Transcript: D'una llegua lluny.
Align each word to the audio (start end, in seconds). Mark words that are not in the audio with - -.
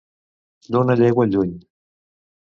D'una 0.75 0.95
llegua 1.03 1.27
lluny. 1.35 1.53